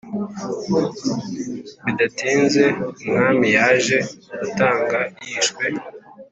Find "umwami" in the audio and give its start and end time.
3.03-3.47